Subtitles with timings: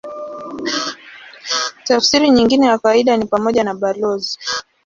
[1.85, 4.39] Tafsiri nyingine ya kawaida ni pamoja na balozi.